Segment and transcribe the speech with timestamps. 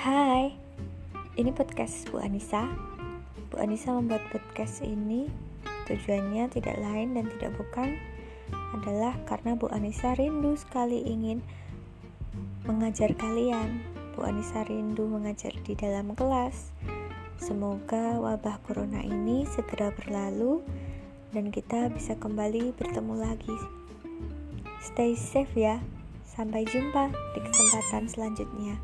[0.00, 0.56] Hai,
[1.36, 2.64] Ini podcast Bu Anissa.
[3.52, 5.28] Bu Anissa membuat podcast ini
[5.84, 8.00] tujuannya tidak lain dan tidak bukan
[8.80, 11.44] adalah karena Bu Anissa rindu sekali ingin
[12.64, 13.84] mengajar kalian.
[14.16, 16.72] Bu Anissa rindu mengajar di dalam kelas.
[17.36, 20.64] Semoga wabah corona ini segera berlalu
[21.36, 23.56] dan kita bisa kembali bertemu lagi.
[24.80, 25.76] Stay safe ya.
[26.24, 28.80] Sampai jumpa di kesempatan selanjutnya.